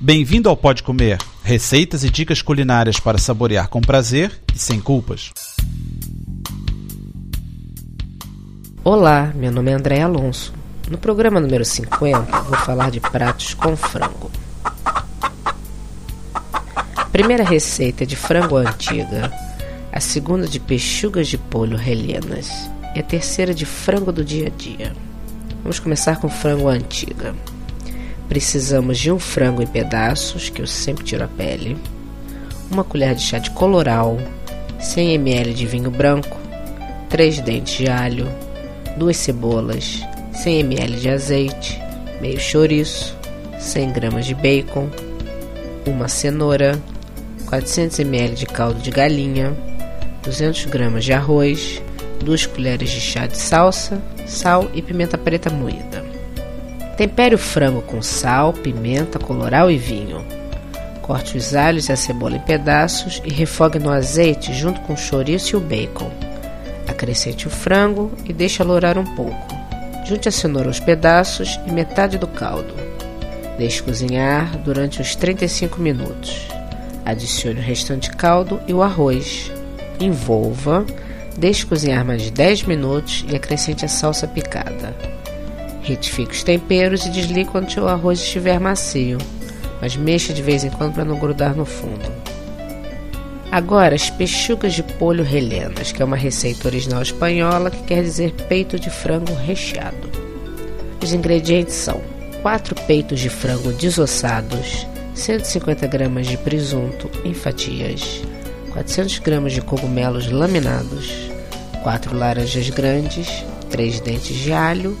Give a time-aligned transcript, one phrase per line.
[0.00, 5.32] Bem-vindo ao Pode Comer, receitas e dicas culinárias para saborear com prazer e sem culpas.
[8.84, 10.54] Olá, meu nome é André Alonso.
[10.88, 14.30] No programa número 50, vou falar de pratos com frango.
[16.94, 19.32] A primeira receita é de frango antiga,
[19.90, 24.50] a segunda de pechugas de polho relhenas e a terceira de frango do dia a
[24.50, 24.92] dia.
[25.64, 27.34] Vamos começar com frango antiga.
[28.28, 31.78] Precisamos de um frango em pedaços, que eu sempre tiro a pele,
[32.70, 34.18] uma colher de chá de coloral,
[34.78, 36.36] 100 ml de vinho branco,
[37.08, 38.28] 3 dentes de alho,
[38.98, 41.80] 2 cebolas, 100 ml de azeite,
[42.20, 43.16] meio chouriço,
[43.58, 44.88] 100 gramas de bacon,
[45.86, 46.78] uma cenoura,
[47.46, 49.56] 400 ml de caldo de galinha,
[50.22, 51.82] 200 gramas de arroz,
[52.22, 56.07] 2 colheres de chá de salsa, sal e pimenta preta moída.
[56.98, 60.26] Tempere o frango com sal, pimenta, coloral e vinho.
[61.00, 64.96] Corte os alhos e a cebola em pedaços e refogue no azeite junto com o
[64.96, 66.10] chouriço e o bacon.
[66.88, 69.46] Acrescente o frango e deixe alourar um pouco.
[70.04, 72.74] Junte a cenoura aos pedaços e metade do caldo.
[73.56, 76.48] Deixe cozinhar durante uns 35 minutos.
[77.04, 79.52] Adicione o restante caldo e o arroz.
[80.00, 80.84] Envolva,
[81.36, 85.17] deixe cozinhar mais 10 minutos e acrescente a salsa picada.
[85.88, 89.16] Retifique os temperos e desligue quando o arroz estiver macio,
[89.80, 92.12] mas mexa de vez em quando para não grudar no fundo.
[93.50, 98.32] Agora, as pechugas de polho relhenas, que é uma receita original espanhola que quer dizer
[98.50, 100.10] peito de frango recheado.
[101.02, 102.02] Os ingredientes são
[102.42, 108.22] 4 peitos de frango desossados, 150 gramas de presunto em fatias,
[108.72, 111.30] 400 gramas de cogumelos laminados,
[111.82, 114.94] 4 laranjas grandes, 3 dentes de alho,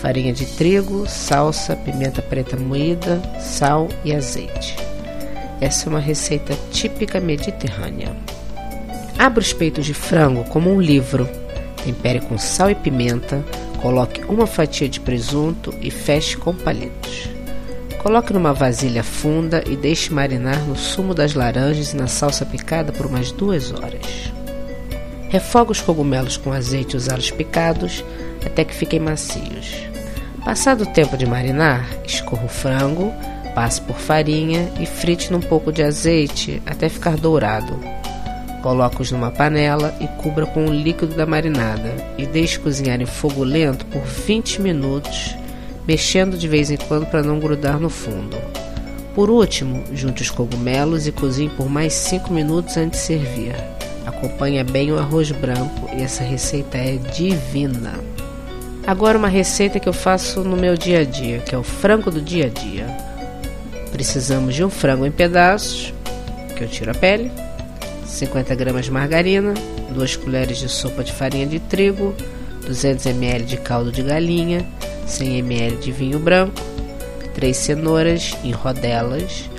[0.00, 4.76] farinha de trigo, salsa, pimenta preta moída, sal e azeite.
[5.60, 8.14] Essa é uma receita típica mediterrânea.
[9.18, 11.28] Abra os peitos de frango como um livro.
[11.84, 13.44] Tempere com sal e pimenta,
[13.82, 17.28] coloque uma fatia de presunto e feche com palitos.
[17.98, 22.92] Coloque numa vasilha funda e deixe marinar no sumo das laranjas e na salsa picada
[22.92, 24.32] por umas duas horas.
[25.28, 28.04] Refogue os cogumelos com azeite e os alhos picados
[28.48, 29.86] até que fiquem macios.
[30.44, 33.12] Passado o tempo de marinar, escorra o frango,
[33.54, 37.78] passe por farinha e frite num pouco de azeite até ficar dourado.
[38.62, 43.44] Coloque-os numa panela e cubra com o líquido da marinada e deixe cozinhar em fogo
[43.44, 45.36] lento por 20 minutos,
[45.86, 48.36] mexendo de vez em quando para não grudar no fundo.
[49.14, 53.54] Por último, junte os cogumelos e cozinhe por mais 5 minutos antes de servir.
[54.06, 57.94] Acompanha bem o arroz branco e essa receita é divina.
[58.88, 62.10] Agora uma receita que eu faço no meu dia a dia, que é o frango
[62.10, 62.86] do dia a dia.
[63.92, 65.92] Precisamos de um frango em pedaços,
[66.56, 67.30] que eu tiro a pele,
[68.06, 69.52] 50 gramas de margarina,
[69.90, 72.14] 2 colheres de sopa de farinha de trigo,
[72.66, 74.66] 200 ml de caldo de galinha,
[75.06, 76.58] 100 ml de vinho branco,
[77.34, 79.50] 3 cenouras em rodelas,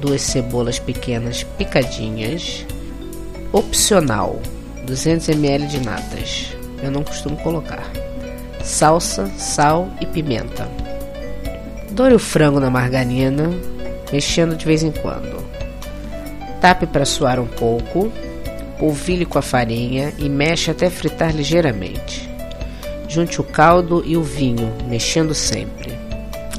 [0.00, 2.64] 2 cebolas pequenas picadinhas,
[3.52, 4.40] opcional,
[4.86, 6.56] 200 ml de natas.
[6.82, 8.07] Eu não costumo colocar
[8.62, 10.68] salsa, sal e pimenta.
[11.90, 13.50] Doure o frango na margarina,
[14.12, 15.38] mexendo de vez em quando.
[16.60, 18.12] Tape para suar um pouco,
[18.78, 22.28] polvilhe com a farinha e mexe até fritar ligeiramente.
[23.08, 25.96] Junte o caldo e o vinho, mexendo sempre.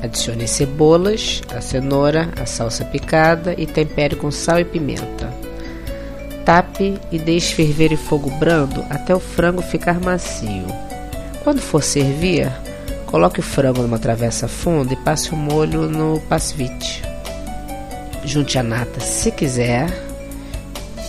[0.01, 5.31] Adicione as cebolas, a cenoura, a salsa picada e tempere com sal e pimenta.
[6.45, 10.65] Tape e deixe ferver em fogo brando até o frango ficar macio.
[11.49, 12.47] Quando for servir,
[13.07, 17.01] coloque o frango numa travessa funda e passe o molho no passivite.
[18.23, 19.89] Junte a nata se quiser.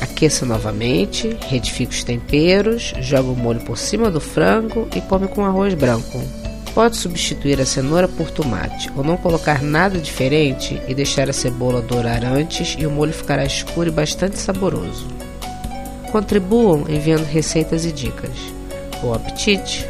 [0.01, 5.45] Aqueça novamente, retifique os temperos, joga o molho por cima do frango e come com
[5.45, 6.19] arroz branco.
[6.73, 11.83] Pode substituir a cenoura por tomate ou não colocar nada diferente e deixar a cebola
[11.83, 15.07] dourar antes e o molho ficará escuro e bastante saboroso.
[16.11, 18.39] Contribuam enviando receitas e dicas.
[19.03, 19.90] Bom apetite!